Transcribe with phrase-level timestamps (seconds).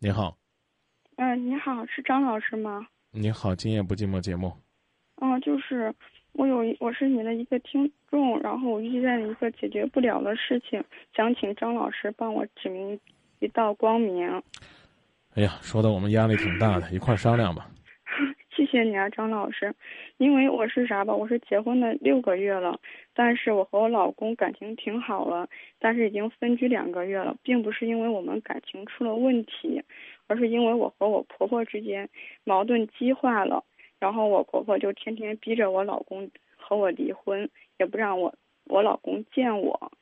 [0.00, 0.36] 你好，
[1.16, 2.86] 嗯、你好，是张老师吗？
[3.10, 4.52] 你好，今夜不寂寞节目。
[5.20, 5.92] 嗯、就是
[6.34, 10.84] 我有一我是你的一个听众，然后我遇见了一个解决不了的事情，
[11.16, 13.00] 想请张老师帮我指明
[13.40, 14.40] 一道光明。
[15.34, 17.68] 哎呀，说的我们压力挺大的，一块儿商量吧。
[18.70, 19.74] 谢谢你啊，张老师，
[20.18, 22.78] 因为我是啥吧，我是结婚了六个月了，
[23.14, 25.48] 但是我和我老公感情挺好了，
[25.78, 29.82] 但是已经分居两个月了，并不是因为我们感情出了问题，
[30.26, 32.10] 而是因为我和我婆婆之间
[32.44, 33.64] 矛盾激化了，
[33.98, 37.48] 然后我婆婆就天天逼着我老公和我离婚，
[37.78, 38.34] 也不让我
[38.66, 39.92] 我老公见我，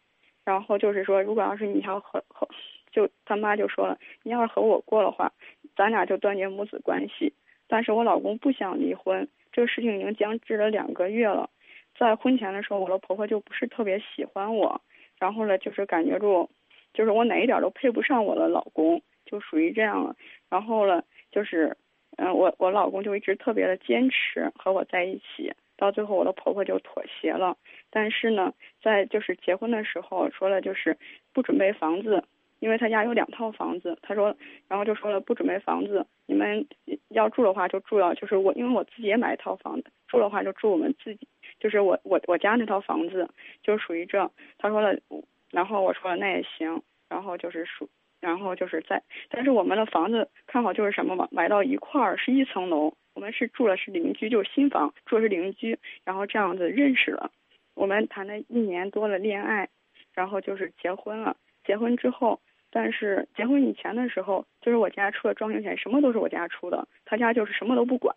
[0.45, 2.49] 然后就是说，如果要是你要和和，
[2.91, 5.33] 就他妈就说了，你要是和我过的话，
[5.77, 7.33] 咱俩就断绝母子关系。
[7.69, 11.51] 但是我老公不想离婚，这个事情已经僵持了两个月了。
[11.99, 14.81] 在婚前的时候，我的婆婆就不是特别喜欢我，
[15.19, 16.51] 然后呢，就是感觉住，
[16.93, 20.15] 就是我哪一点都配不上我的老公，就属于这样了。
[20.51, 21.77] 然后呢，就是，
[22.19, 27.57] 嗯、我我老公就一直特别的坚持和我在一起，到最后我的婆婆就妥协了。
[27.91, 30.99] 但是呢，在就是结婚的时候说了，就是
[31.33, 32.23] 不准备房子，
[32.59, 34.35] 因为他家有两套房子，他说，
[34.69, 36.67] 然后就说了不准备房子，你们
[37.09, 41.29] 要住的话就住到，就是我因为我自己也买一套房子，住的话就住我们自己，
[41.61, 43.29] 就是我我我家那套房子，
[43.63, 44.31] 就属于这。
[44.59, 44.99] 他说了，
[45.51, 47.89] 然后我说那也行，然后就是属，
[48.21, 57.31] 然后就是在，但是我们的房子看好就是什么嘛，买到一块儿是一层楼，我们是住的是邻居，就是新房，住的是邻居，然后这样子认识了，
[57.75, 59.69] 我们谈了一年多的恋爱，
[60.15, 61.37] 然后就是结婚了。
[61.67, 68.15] 结婚之后，但是结婚以前的时候，就是我家出的装修钱，什么都是我家出的，他家就是什么都不管，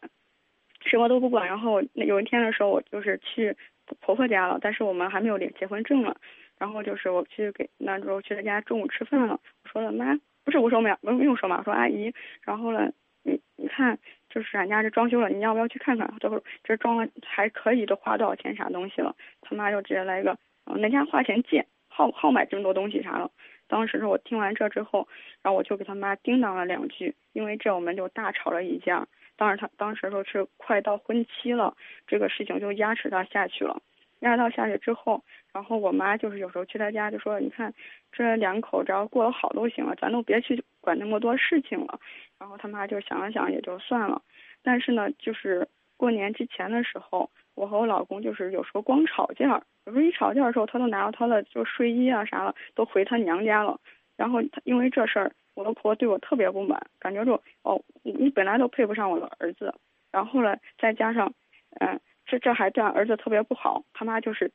[0.85, 1.47] 什么都不管。
[1.47, 3.55] 然后有一天的时候，我就是去
[3.99, 6.15] 婆婆家了，但是我们还没有领结婚证了。
[6.57, 12.91] 然后就是我去给那时候去他家中午吃饭了，我说了妈，不是我说没有没有说嘛，我说阿姨，然后呢，
[13.23, 13.97] 你你看
[14.29, 16.13] 就是俺家这装修了，你要不要去看看？
[16.19, 19.15] 这会这装了还可以，都花多少钱啥东西了？
[19.41, 21.65] 他妈就直接来一个，嗯、人家花钱借，
[21.99, 23.29] 好好买这么多东西啥了。
[23.67, 25.05] 当时是我听完这之后，
[25.43, 29.05] 然后我就给他妈叮当了两句，因为这我们就大吵了一架。
[29.35, 31.75] 当时他当时说是快到婚期了，
[32.07, 33.81] 这个事情就压制他下去了。
[34.19, 35.21] 压到下去之后，
[35.53, 37.73] 然后我妈就是有时候去他家就说，你看
[38.13, 41.99] 这两口只要过得好都行了，咱都别去管那么多事情了。
[42.39, 44.21] 然后他妈就想了想也就算了。
[44.63, 45.67] 但是呢，就是
[45.97, 53.77] 过年之前的时候，我和我老公就是有时候光吵架，有时候一吵架的时候，他都拿着他的就睡衣啊啥了，都回他娘家了。
[54.15, 57.33] 然后他因为这事儿，我的婆婆对我特别不满，感觉就
[57.63, 59.75] 哦，你本来都配不上我的儿子，
[60.09, 61.33] 然后呢，再加上，
[61.81, 64.49] 嗯、这这还对俺儿子特别不好，他妈就是，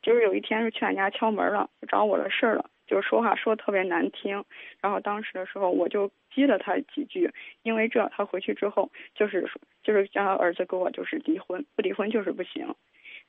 [0.00, 4.44] 就是有一天是去俺家敲门了，找我的事儿了，就是说话说的特别难听，
[4.80, 7.30] 然后当时的时候我就激了他几句，
[7.62, 9.48] 因为这他回去之后就是
[9.84, 12.74] 就是让他儿子跟我就是离婚，不离婚就是不行，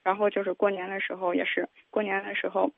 [0.02, 2.72] 然后就是过年的时候也是过年的时候，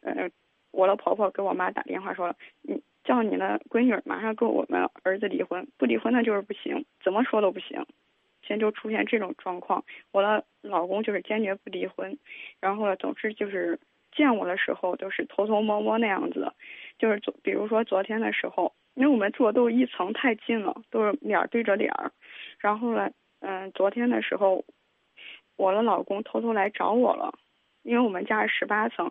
[0.00, 0.28] 呃，
[0.72, 7.86] 我的婆婆给我妈打电话说了，你叫你的闺女马上跟我们儿子离婚，不离婚那就是不行，怎么说都不行。
[8.44, 12.18] 现在就出现这种状况，我的老公就是坚决不离婚，
[12.58, 13.78] 然后呢，总之就是
[14.12, 16.52] 见我的时候都是偷偷摸摸那样子，
[16.98, 22.12] 就是昨比如说昨天的时候，因为我们住的都一层太近了，都是脸对着脸儿，
[22.58, 24.64] 然后呢，嗯、昨天的时候，
[25.56, 27.34] 我的老公偷偷来找我了，
[27.82, 29.10] 因为我们家是十八层，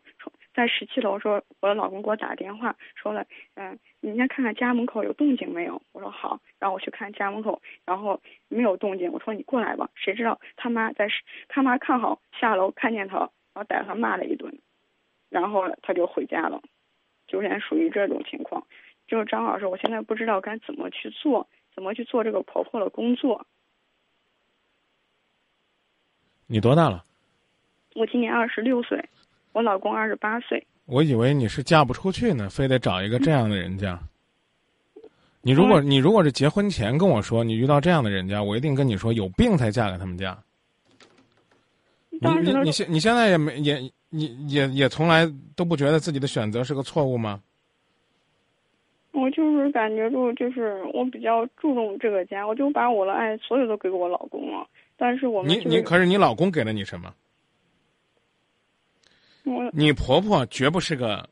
[0.53, 3.25] 在十七楼说，我的老公给我打电话说了，
[3.55, 5.81] 嗯，你先看看家门口有动静没有？
[5.93, 9.89] 我说好，然后我去看家门口，然后没有动静，我说你过来吧。
[9.95, 11.07] 谁知道他妈在
[11.47, 14.53] 他妈看好下楼看见他，然后逮他骂了一顿，
[15.31, 16.61] 然后他就回家了，
[17.25, 18.63] 就现在属于这种情况。
[19.07, 23.47] 就是张老师，我现在不知道该怎么去做，怎么去做这个婆婆的工作。
[26.47, 27.03] 你多大了？
[27.95, 29.03] 我今年二十六岁，
[29.53, 30.67] 我老公二十八岁。
[30.85, 33.97] 我以为你是嫁不出去呢，非得找一个这样的人家。
[35.41, 40.37] 你如果你如果是结婚前跟我说你遇到这样的人家，我一定跟你说有病才嫁给他们家。
[42.09, 47.41] 你你你现你现在也没也你也也从来都不觉得自己的选择是个错误吗？
[49.13, 54.67] 我就是感觉住就是我比较注重这个家，我就把我的爱所有都给我老公了。
[54.95, 57.13] 但是我们、你就是、你可是你老公给了你什么？
[59.43, 61.27] 我你婆婆绝不是个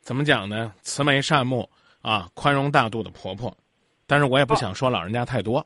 [0.00, 0.72] 怎么讲呢？
[0.80, 1.68] 慈眉善目
[2.00, 3.54] 啊，宽容大度的婆婆。
[4.06, 5.64] 但是我也不想说老人家太多。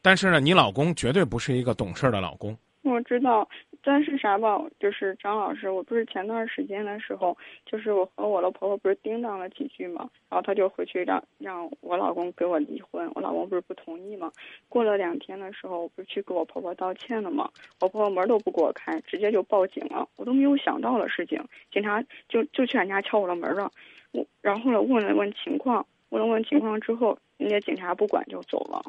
[0.00, 2.56] 但是呢，你老公绝对不是一个懂事儿的老公。
[2.82, 3.46] 我知道，
[3.88, 14.28] 但是啥吧，就是张老师，我不是前段时间的时候，就是我和我的婆婆不是叮当了几句嘛，然后他就回去让让我老公给我离婚，我老公不是不同意嘛。
[14.68, 17.48] 过了两天的时候，我不是去给我婆婆道歉了嘛，
[17.80, 21.40] 我婆婆门都不给我开，直接就报警了，我都没有想到的事情，
[21.72, 23.70] 警察就就去俺家敲我的门了，
[24.10, 28.82] 我然后呢问了问情况，问了问情况之后，人家警察不管就走了，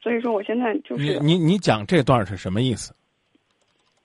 [0.00, 2.94] 所以说我现在就是你你你讲这段是什么意思？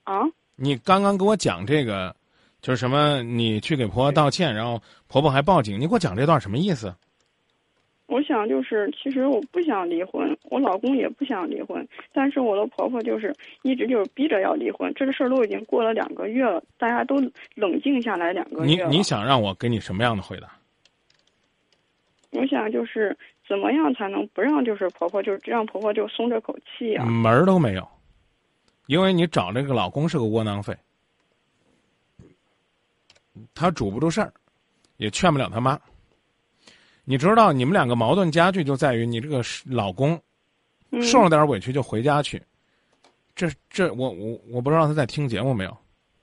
[0.04, 0.22] 啊。
[0.56, 2.14] 你刚刚给我讲这个，
[2.60, 3.22] 就是什么？
[3.22, 5.80] 你去给婆婆道歉，然后婆婆还报警。
[5.80, 6.94] 你给我讲这段什么意思？
[8.06, 14.92] 我想就是，其实我不想离婚，我老公也不想离婚，但是我的婆婆就是一直就是逼着要离婚。
[14.94, 17.16] 这个事儿都已经过了两个月了，大家都
[17.54, 18.98] 冷静下来两个你月你。
[18.98, 20.48] 你想让我给你什么样的回答？
[22.32, 23.16] 我想就是
[23.48, 27.06] 怎么样才能不让就是婆婆就让婆婆就松这口气啊？
[27.06, 27.88] 门儿都没有，
[28.86, 30.76] 因为你找这个老公是个窝囊废，
[33.54, 34.32] 他主不住事儿，
[34.96, 35.78] 也劝不了他妈。
[37.04, 40.20] 你知道，你们两个矛盾加剧就在于你这个老公
[40.90, 42.40] 嗯，受了点委屈就回家去。
[43.34, 45.76] 这这，我我我不知道他在听节目没有。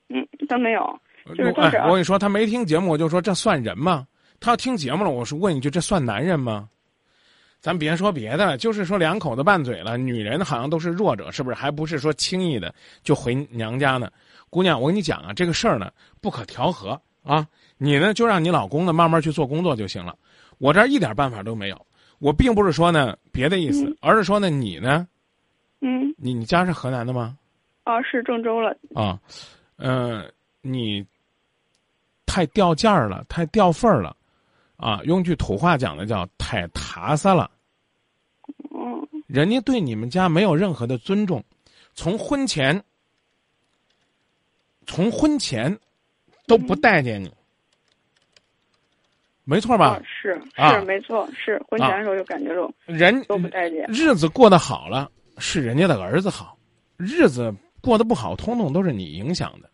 [0.10, 1.00] 嗯，他没有，
[1.36, 4.08] 就是哎，我跟你说，他没听节目，我就说这算人吗？
[4.40, 6.70] 他要听节目了，我是问一句，这算男人吗？
[7.62, 11.56] 咱别说别的，就是说两口子拌嘴了，女人好像都是弱者，是不是？
[11.56, 12.74] 还不是说轻易的
[13.04, 14.10] 就回娘家呢？
[14.50, 15.92] 姑娘，我跟你讲啊，这个事儿呢
[16.22, 17.46] 不可调和啊，
[17.78, 20.16] 你呢就让你老公呢慢慢去做工作就行了。
[20.58, 21.86] 我这儿一点办法都没有，
[22.20, 25.08] 我并不是说呢别的意思，嗯而是说呢你呢，
[25.82, 27.38] 嗯，你你家是河南的吗？
[27.84, 29.20] 啊，是郑州了，啊，
[29.78, 30.24] 嗯、
[30.62, 31.06] 你
[32.26, 34.16] 太掉价儿了，太掉份儿了，
[34.80, 37.52] 啊，用句土话讲的叫太塔撒了。
[38.74, 41.44] 嗯人家对你们家没有任何的尊重，
[41.94, 42.84] 从婚前，
[44.88, 45.78] 从婚前
[46.48, 47.32] 都不待见你，
[49.44, 50.02] 没错吧啊？
[50.04, 56.58] 是啊是没错，是婚前的时候就感觉着人都不待见，日子过得好了，是人家的儿子好；
[56.98, 59.70] 日子过得不好，通通都是你影响的。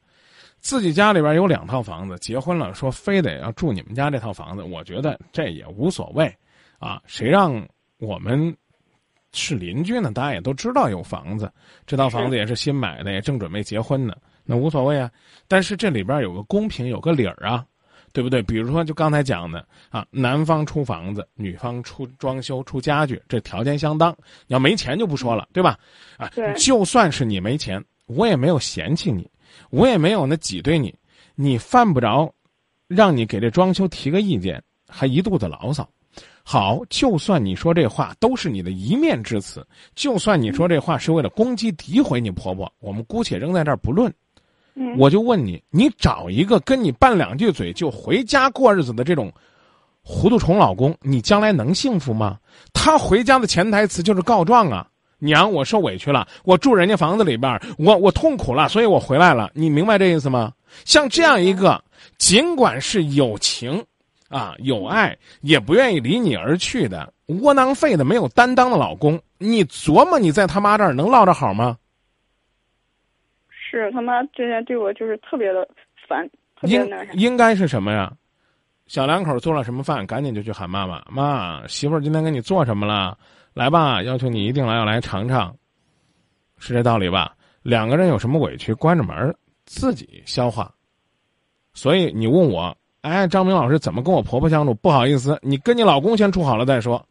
[0.65, 6.25] 自己家里边有两套房子，结婚了说非得要住你们家这套房子，我觉得这也无所谓，
[6.79, 7.63] 啊，谁让
[7.99, 8.51] 我们
[9.31, 10.11] 是邻居呢？
[10.11, 11.53] 大家也都知道有房子，
[11.85, 15.07] 这套房子也是新买的，也正准备结婚呢，那无所谓啊。
[15.47, 17.63] 但是这里边有个公平，有个理儿啊，
[18.11, 18.41] 对不对？
[18.41, 24.11] 比如说就刚才讲的啊，男方出房子，女方出装修、出家具，这条件相当。
[24.47, 25.77] 你要没钱就不说了，对吧？
[26.17, 26.27] 啊，
[26.57, 29.29] 就算是你没钱，我也没有嫌弃你，
[29.69, 30.93] 我也没有那挤兑你，
[31.35, 32.31] 你犯不着
[32.87, 35.87] 让你给这装修提个意见，还一肚子牢骚。
[36.43, 39.65] 好，就算你说这话都是你的一面之词，
[39.95, 44.13] 就算你说这话是为了攻击、诋毁你婆婆，我们姑且扔在这儿不论。
[44.75, 49.33] 嗯，我就问你，你找一个跟你拌两句嘴就回家过日子的这种
[50.03, 52.37] 糊涂虫老公，你将来能幸福吗？
[52.71, 54.87] 他回家的潜台词就是告状啊！
[55.25, 59.51] 娘，我受委屈了，我住人家房子里边儿，我我痛苦了，所以我回来了。
[59.53, 60.53] 你明白这意思吗？
[60.85, 61.83] 像这样一个，
[62.17, 63.83] 尽管是友情
[64.29, 67.11] 啊有爱，也不愿意离你而去的
[67.41, 71.77] 窝囊废的没有担当的老公，你琢磨你在他妈这儿能落着好吗？
[73.49, 75.67] 是他妈之前对我就是特别的
[76.07, 76.25] 烦，
[76.59, 78.11] 特别应那啥，应该是什么呀？
[78.87, 81.01] 小两口做了什么饭，赶紧就去喊妈妈。
[81.09, 83.17] 妈，媳妇儿今天给你做什么了？
[83.55, 85.55] 来吧，要求你一定来，要来尝尝，
[86.57, 87.33] 是这道理吧？
[87.63, 89.33] 两个人有什么委屈，关着门儿
[89.65, 90.71] 自己消化。
[91.73, 94.73] 所以你问我，哎，张明老师怎么跟我婆婆相处？
[94.73, 97.03] 不好意思，你跟你老公先处好了再说。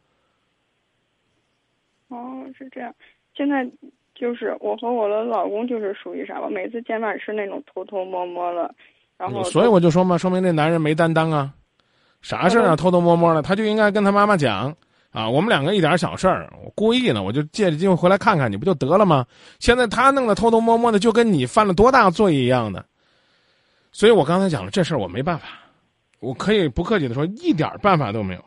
[2.09, 2.93] 哦，是这样。
[3.35, 3.67] 现在
[4.13, 8.71] 就是我和我的老公就是属于啥吧，每次见面是那种偷偷摸摸的，
[9.17, 11.51] 然后所以我就说嘛，说明这男人没担当啊，
[12.21, 14.75] 啥事儿啊偷偷摸摸的，他就应该跟他妈妈讲
[15.15, 19.25] 啊，我们两个一点小事儿，我故意呢，我就借着机会回来看看你不就得了吗？
[19.59, 22.85] 现在他弄得偷偷摸摸的，就跟你犯了多大罪一样的。
[23.93, 25.47] 所以我刚才讲了这事儿，我没办法，
[26.19, 28.43] 我可以不客气的说，一点办法都没有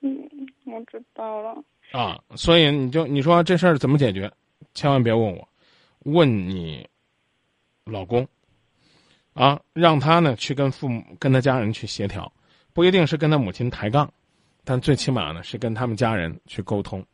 [0.00, 0.28] 嗯，
[0.64, 1.62] 我知道了。
[1.92, 2.18] 啊。
[2.34, 4.28] 所以你就你说这事儿怎么解决？
[4.74, 5.48] 千万别问我，
[6.00, 6.84] 问你
[7.84, 8.26] 老公
[9.34, 12.32] 啊，让他呢去跟父母、跟他家人去协调，
[12.72, 14.12] 不一定是跟他母亲抬杠，
[14.64, 17.04] 但最起码呢是跟他们家人去沟通，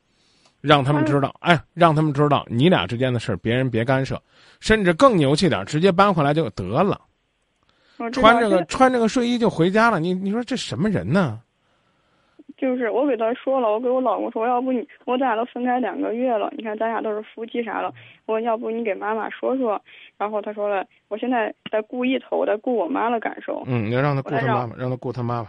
[0.61, 4.21] 让他们知道，哎，让他们知道你俩之间的事儿，别人别干涉，
[4.61, 7.01] 甚至更牛气点儿，直接搬回来就得了，
[8.13, 9.99] 穿这个穿这个睡衣就回家了。
[9.99, 11.41] 你你说这什么人呢？
[12.57, 17.95] 就是我给他说了，我给我老公说，要不你我咱俩都分开两个月了，你看咱俩都是夫妻啥了，
[18.27, 19.81] 我要不你给妈妈说说，
[20.17, 23.63] 然后他说了，我现在在顾一头，我在顾我妈的感受。
[23.67, 25.49] 嗯，你要让他顾他妈妈，让他顾他妈妈。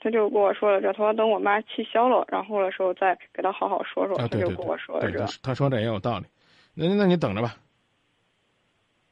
[0.00, 4.16] 他就跟我说了这，他说等我妈气消了，然后的时候再给他好好说说。
[4.16, 5.24] 他就跟我说了这。
[5.42, 6.26] 他说这也有道理，
[6.74, 7.56] 那那你等着吧。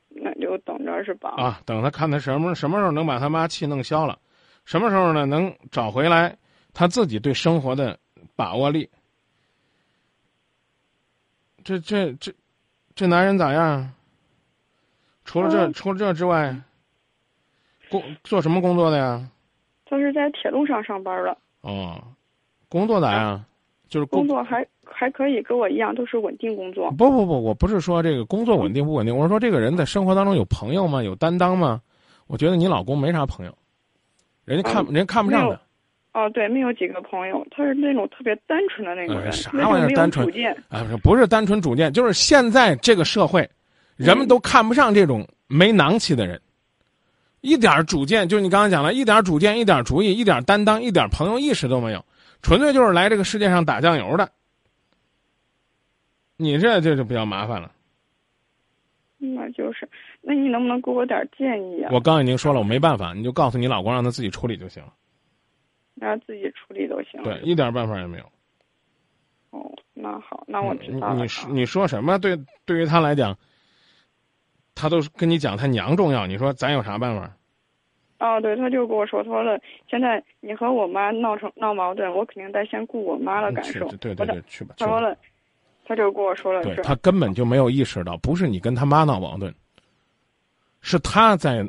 [0.09, 1.35] 那就等着是吧？
[1.37, 4.19] 啊，等他看他什么什么时候能把他妈气弄消了，
[4.65, 6.37] 什么时候呢能找回来
[6.73, 7.99] 他自己对生活的
[8.35, 8.89] 把握力。
[11.65, 12.33] 这这这
[12.95, 13.93] 这男人咋样？
[15.25, 16.55] 除了这除了这之外，
[17.91, 19.29] 工做什么工作的呀？
[19.89, 21.37] 他是在铁路上上班的。
[21.63, 22.03] 哦，
[22.69, 23.43] 工作咋样？
[23.89, 26.91] 就是工作还还可以，跟我一样都是稳定工作。
[26.91, 31.03] 不不不，我不是说这个工作稳定不稳定，我是说这个人在生活当中有朋友吗？
[31.03, 31.81] 有担当吗？
[32.27, 33.57] 我觉得你老公没啥朋友，
[34.45, 35.61] 人家看人家看不上他。
[36.21, 40.27] 哦，对，没有几个朋友，他是那种特别单纯的那种人，啥玩意儿单纯？
[40.69, 43.49] 啊，不是不是单纯主见，就是现在这个社会，
[43.97, 46.41] 人们都看不上这种没囊气的人。
[47.47, 52.05] 一点主见，就是你刚刚讲了，一点主见，一点主意，一点担当，一点朋友意识都没有，
[52.43, 54.29] 纯粹就是来这个世界上打酱油的。
[56.37, 57.71] 你这这就比较麻烦了。
[59.19, 59.89] 那就是，
[60.21, 61.91] 那你能不能给我点建议啊？
[61.93, 64.93] 我刚已经说了，我没办法，你就告诉你老公，让他自己处理就行了。
[65.95, 67.23] 让自己处理都行。
[67.23, 68.25] 对，一点办法也没有。
[69.51, 71.25] 哦，那好，那我知道了。
[71.25, 72.19] 你你说什么？
[72.19, 73.39] 对，对于他来讲。
[74.77, 77.29] 他都跟你讲他娘重要，你说咱有啥办法？
[78.19, 83.87] 哦，对，他就跟我说，他说了，现在你和我妈闹成闹矛盾，我肯定得先顾我妈的感受。
[83.97, 84.75] 对对对，去吧。
[84.79, 85.17] 他说了，
[85.85, 89.55] 他就跟我说了，对他根本就没有意识到，不是你跟他妈闹矛盾，
[90.81, 91.67] 是他在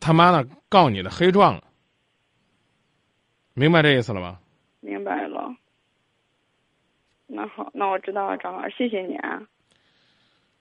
[0.00, 1.64] 他妈那告你的黑状了。
[3.52, 4.40] 明白这意思了吧？
[4.80, 5.54] 明白了。
[7.26, 9.42] 那好，那我知道了，张老师，谢谢你啊。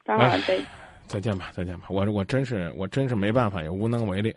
[0.06, 0.62] 张老师。
[1.08, 4.36] 再见吧，再见吧，我我真是我真是没办法，也无能为力。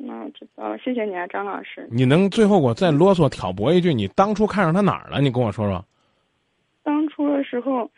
[0.00, 1.88] 那我知道了，谢谢你啊，张老师。
[1.90, 5.20] 你能最后我再啰嗦挑拨一句，你当初看上他哪儿了？
[5.20, 5.84] 你跟我说说。
[6.84, 7.90] 当初的时候，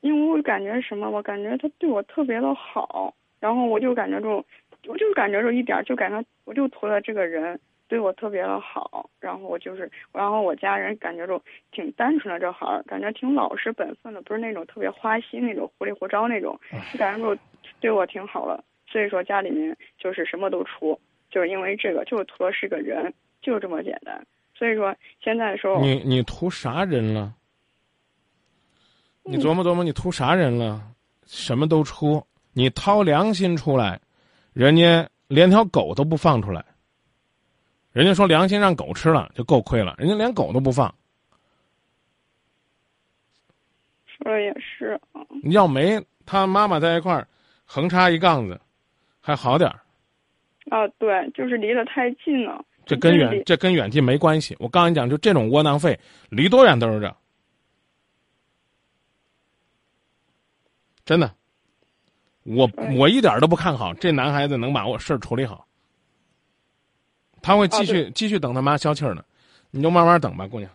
[0.00, 4.44] 因为我感觉什么，我感觉他对我特别的好，然后我就感觉着，
[4.86, 7.58] 我就感觉着一点，就感觉我就图了这个人。
[7.94, 16.58] 对我特别的好，然后我就是，然后我家人感觉就挺单纯的，这孩儿感觉挺老实本分的，不是那种特别花心那种糊里胡招那种，
[16.92, 17.40] 就感觉就
[17.78, 18.64] 对我挺好了。
[18.88, 20.98] 所以说家里面就是什么都出，
[21.30, 24.26] 就是因为这个，就是图的是个人，就这么简单。
[24.56, 27.32] 所以说现在的时候，你你图啥人了？
[29.22, 30.82] 你琢磨琢磨，你图啥人了？
[31.26, 32.20] 什么都出，
[32.54, 34.00] 你掏良心出来，
[34.52, 36.64] 人家连条狗都不放出来。
[37.94, 40.92] 人家说良心让狗吃了就够亏了，人家连狗都不放。
[44.04, 45.22] 说的也是啊。
[45.52, 47.28] 要没他妈妈在一块儿，
[47.64, 48.60] 横插一杠子，
[49.20, 49.80] 还好点儿。
[50.70, 52.64] 啊，对，就是离得太近了。
[52.84, 54.56] 这跟远这跟远近没关系。
[54.58, 55.96] 我告诉你讲，就这种窝囊废，
[56.30, 57.16] 离多远都是这。
[61.04, 61.32] 真的，
[62.42, 65.64] 我我一点都不看好这男孩子能把我事儿处理好。
[67.44, 69.22] 他会继续继续等他妈消气儿呢，
[69.70, 70.70] 你就慢慢等吧，姑娘，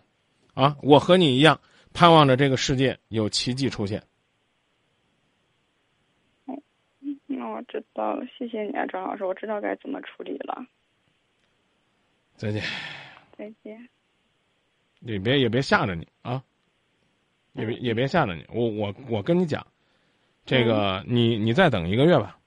[0.54, 1.60] 啊，我和你一样，
[1.92, 4.00] 盼望着这个世界有奇迹出现。
[6.46, 6.62] 嗯，
[7.26, 10.64] 那我知道了，谢谢你啊，张老师，我知道该怎么处理了。
[12.36, 12.62] 再见。
[13.36, 13.88] 再见。
[15.00, 16.40] 也别也别吓着你啊，
[17.54, 19.66] 也别也别吓着你，我我我跟你讲，
[20.46, 22.38] 这个你你再等一个月吧。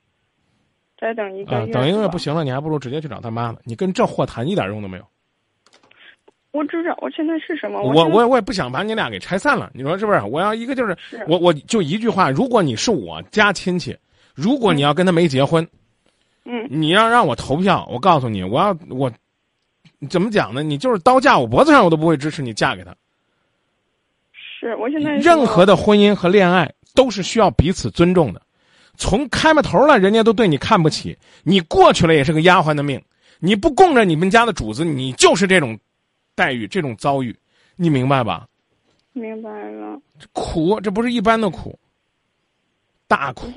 [1.04, 3.58] 再等一个月，等一个月不行了，你还不如直接去找他妈呢。
[3.66, 5.04] 你跟这货谈一点用都没有。
[6.52, 7.82] 我知道，我现在是什么？
[7.82, 10.22] 我我我也不想把你俩给拆散了，你说是不是？
[10.22, 13.98] 我要一个就是我我就一句话，如果你是我家亲戚，
[14.34, 15.68] 如果你要跟他没结婚，
[16.46, 19.12] 嗯，你要让我投票，我告诉你，我要我
[20.10, 20.64] 怎么讲呢？
[20.64, 22.96] 你就是刀架我脖子上，我都不会支持你嫁给他。
[24.58, 28.42] 是我现在任何的婚姻和恋爱都是需要彼此尊重的。
[28.98, 33.02] 从开门头了，人家都对你看不起，你过去了也是个丫鬟的命，
[33.40, 35.78] 你不供着你们家的主子，你就是这种
[36.36, 37.36] 待遇，这种遭遇，
[37.76, 38.48] 你明白吧？
[39.14, 40.00] 明白了。
[40.32, 41.78] 苦，这不是一般的苦，
[43.08, 43.48] 大苦。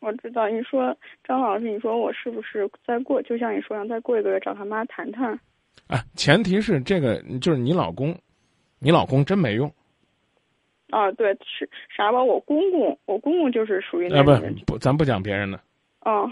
[0.00, 5.38] 我知道，你说张老师，你说我是不是再过，就像你说样，再过一个月找他妈谈谈？
[5.86, 8.16] 啊，前提是这个，就是你老公，
[8.78, 9.72] 你老公真没用。
[10.94, 12.22] 啊，对，是啥吧？
[12.22, 15.58] 我公公，我公公就是属于那种不不，咱不讲别人的。
[16.02, 16.30] 哦，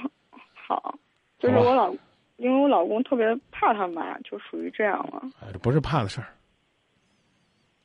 [0.54, 0.94] 好，
[1.40, 1.92] 就是我老，
[2.36, 5.20] 因为我老公特别怕他妈，就属于这样了。
[5.40, 6.28] 哎，这不是怕的事儿，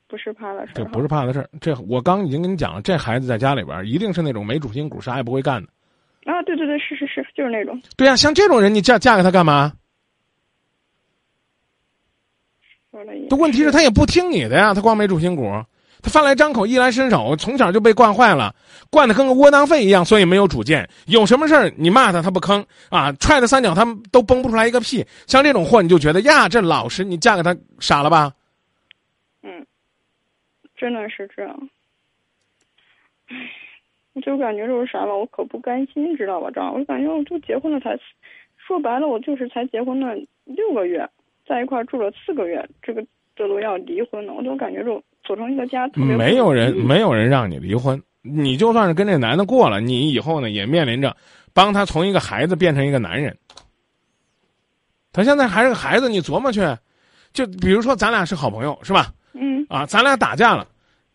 [0.07, 0.75] 不是怕的事儿。
[0.75, 1.49] 这不是怕的事儿。
[1.59, 5.69] 这我刚已经跟你讲了，这孩子在家里边一定是那种没主心骨，啥也不会干的。
[6.31, 7.81] 啊，对对对，是是是，就是那种。
[7.95, 9.73] 对呀，像这种人，你嫁嫁给他干嘛？
[13.29, 15.51] 这问题是，他也不听你的呀，他光没主心骨，
[16.01, 18.53] 他饭来张口，衣来伸手，从小就被惯坏了，
[18.89, 20.87] 惯的跟个窝囊废一样，所以没有主见。
[21.07, 25.05] 有什么事儿你骂他，他不吭啊，踹他三脚，他都蹦不出来一个屁。
[25.25, 28.33] 像这种货，你就觉得呀，这老实，你嫁给他傻了吧？
[29.43, 29.65] 嗯，
[30.75, 31.69] 真的是这样。
[34.13, 36.49] 我就感觉就是啥吧，我可不甘心，知道吧？
[36.51, 37.97] 这样，我就感觉我就结婚了才，
[38.57, 41.07] 说白了，我就是才结婚了六个月。
[41.47, 45.85] 在一块住了四个月，这个这都要离婚了，我都感觉就组成一个家。
[45.93, 48.01] 没有人，没有人让你离婚。
[48.21, 51.15] 你就算是跟这男的过了，你以后呢也面临着
[51.53, 53.37] 帮他从一个孩子变成一个男人。
[55.11, 56.61] 他现在还是个孩子，你琢磨去。
[57.33, 59.11] 就比如说咱俩是好朋友，是吧？
[59.33, 59.65] 嗯。
[59.69, 60.65] 啊，咱俩打架了，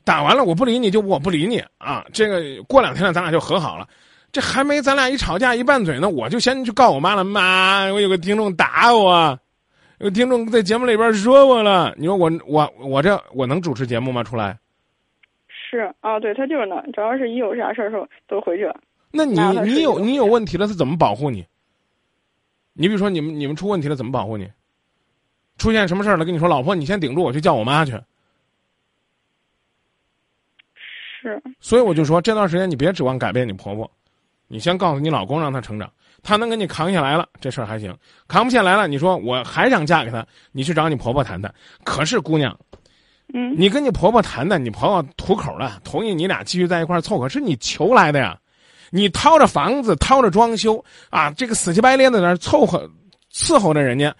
[0.05, 2.05] 打完了我不理你就我不理你啊。
[2.13, 3.89] 这个过两天了咱俩就和好了，
[4.31, 7.25] 这还没咱俩一吵架一拌嘴呢，我就先去告我妈了。
[7.25, 9.39] 妈，我有个听众打我。
[10.03, 14.25] 有听众在节目里边说我了，你说我我我这我能主持节目吗？
[14.25, 14.59] 出来？
[15.49, 18.81] 是啊，对他就是那，主要是一有啥事儿时候都回去了。
[19.13, 21.47] 那你你有你有问题了，他怎么保护你？
[22.73, 24.51] 你比如说你们你们出问题了，怎么保护你？
[25.57, 27.93] 出现什么事儿了，跟你说，老婆，你先顶住，我去叫我妈去。
[31.21, 31.41] 是。
[31.61, 33.89] 所以我就说，这段时间你别指望改变你婆婆，
[34.49, 35.89] 你先告诉你老公，让他成长。
[36.23, 37.93] 他能给你扛下来了，这事儿还行；
[38.29, 41.53] 扛不下来了，你说我还想嫁给他，你去找你婆婆谈谈。
[41.85, 42.57] 可是姑娘，
[43.35, 48.39] 嗯，你跟你婆婆谈谈，你婆婆吐口了，同意你俩继续在一块儿凑合，是你求来的呀。
[48.91, 52.89] 你掏着房子，掏着装修啊，这个死乞白赖的在那凑合
[53.33, 54.15] 伺候着人家，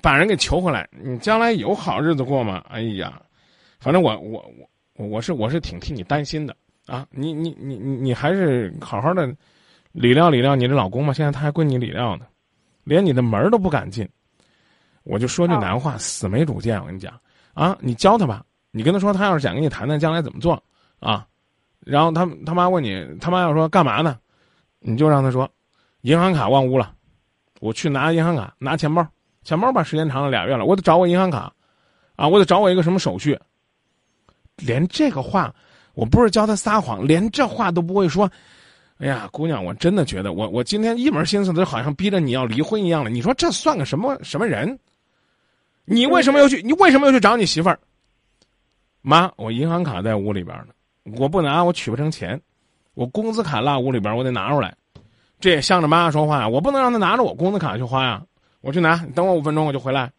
[0.00, 2.64] 把人给求回来，你将来有好日子过吗？
[2.68, 3.20] 哎呀，
[3.78, 4.44] 反正我我
[4.96, 7.06] 我我是我是挺替你担心的啊。
[7.10, 9.32] 你你你你你还是好好的。
[9.92, 12.26] 理料理料你的老公嘛，现在他还归你理料呢，
[12.84, 14.08] 连你的门都不敢进。
[15.04, 16.80] 我就说句难话，死没主见。
[16.80, 17.12] 我跟你讲
[17.54, 20.62] 啊，你教他吧，你跟他说，他要是想跟你谈谈将来怎么做
[21.00, 21.26] 啊，
[21.80, 24.18] 然后他他妈问你，他妈要说干嘛呢，
[24.78, 25.48] 你就让他说，
[26.02, 26.94] 银行卡忘屋了，
[27.60, 29.06] 我去拿银行卡，拿钱包，
[29.42, 31.52] 钱包吧，时间长了俩月了，我得找我银行卡，
[32.16, 33.38] 啊，我得找我一个什么手续。
[34.56, 35.52] 连这个话，
[35.94, 38.30] 我不是教他撒谎，连这话都不会说。
[39.02, 43.10] 哎呀，姑娘，我真的觉得我我今天一门心思都好像逼着你要离婚一样了。
[43.10, 44.78] 你说这算个什么什么人？
[45.84, 46.62] 你为什么要去？
[46.62, 47.76] 你为什么要去找你媳妇儿？
[49.00, 50.72] 妈，我银行卡在屋里边呢，
[51.18, 52.40] 我不拿我取不成钱，
[52.94, 54.72] 我工资卡落屋里边，我得拿出来。
[55.40, 58.22] 这也向着妈说话呀，我不能让他拿着我工资卡去花呀。
[58.60, 60.12] 我去拿，你等我五分钟，我就回来。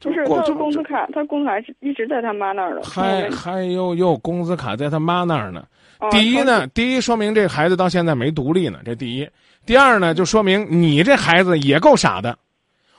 [0.00, 2.82] 不是他工资卡，他工资卡一直在他妈那儿了。
[2.82, 5.64] 还还有有工资卡在他妈那儿呢。
[6.10, 9.28] 第一呢，第一说明这孩子到现在没独立呢，这第一。
[9.64, 12.38] 第二呢，就说明你这孩子也够傻的。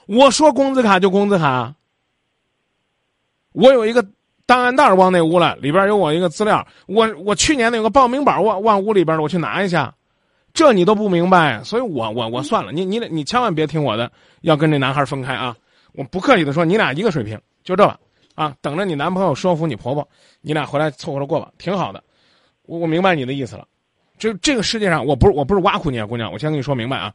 [0.06, 1.72] 我说工资卡就工资卡，
[3.52, 4.04] 我有一个
[4.44, 6.66] 档案袋往那屋了，里边有我一个资料。
[6.86, 9.94] 我我去年有个报名本往往屋里边了，我去拿一下。
[10.52, 15.54] 这你都不明白，所以我我我算了，你你你千万别听我的，要跟这男孩分开啊！
[15.92, 17.98] 我不客气的说，你俩一个水平，就这吧。
[18.34, 20.08] 啊，等着你男朋友说服你婆婆，
[20.42, 22.00] 你俩回来凑合着过吧，挺好的。
[22.66, 23.66] 我我明白你的意思了，
[24.16, 27.12] 就这个世界上，我不是我不是挖苦你啊，姑娘，我先跟你说明白啊，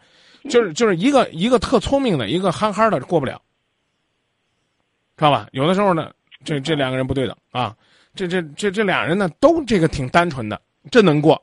[0.49, 3.41] 就是就是一个一个特聪明的，一个憨憨的过不了，
[5.15, 5.47] 知道吧？
[5.53, 6.11] 有的时候呢，
[6.43, 7.73] 这这两个人不对等啊，
[8.13, 11.41] 这这这这俩人呢，都这个挺单纯的，这能过，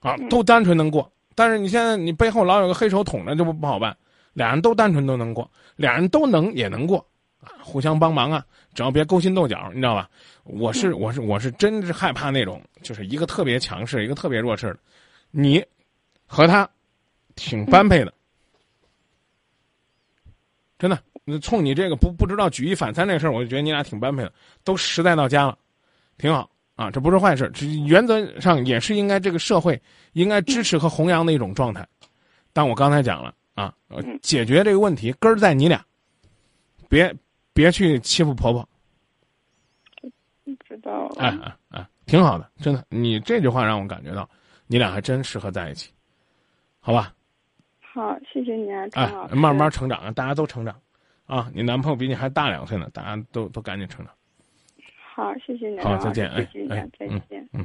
[0.00, 1.08] 啊，都单纯能过。
[1.36, 3.96] 但是你现在你背后老有个黑手捅着，就不不好办。
[4.34, 6.98] 俩人都单纯都能过，俩人都能也能过
[7.40, 7.56] 啊。
[7.62, 8.44] 互相帮忙啊，
[8.74, 10.10] 只要别勾心斗角，你知道吧？
[10.44, 14.78] 我是我是我是真是害怕那种，就是一个特别强势，一个特别弱势的。
[15.30, 15.64] 你
[16.26, 16.68] 和他
[17.34, 18.12] 挺般配的，
[20.78, 20.98] 真的。
[21.40, 24.30] 冲你这个不不知道举一反三这事儿，我就觉得你俩挺般配的，
[24.62, 25.56] 都实在到家了，
[26.18, 26.90] 挺好啊。
[26.90, 29.80] 这不是坏事，这原则上也是应该这个社会
[30.12, 31.88] 应该支持和弘扬的一种状态。
[32.52, 33.74] 但我刚才讲了啊，
[34.22, 35.84] 解决这个问题根儿在你俩，
[36.88, 37.14] 别。
[37.56, 38.68] 别去欺负婆婆。
[40.66, 41.06] 知道。
[41.18, 42.84] 哎哎哎，挺好的，真的。
[42.88, 44.28] 你这句话让我感觉到，
[44.66, 45.92] 你俩还真适合在一起，
[46.80, 47.14] 好吧？
[47.80, 50.74] 好，谢谢你啊，哎，慢慢成长啊，大家都成长，
[51.26, 54.12] 啊，你男朋友比你还大两岁呢，大家都都赶紧成长。
[55.14, 55.78] 好，谢谢你。
[55.78, 56.38] 好，再见，哎
[56.70, 57.48] 哎，再见。
[57.52, 57.64] 嗯。